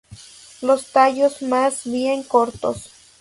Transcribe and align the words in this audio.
Los 0.63 0.91
tallos 0.93 1.43
más 1.43 1.83
bien 1.83 2.23
cortos. 2.23 2.89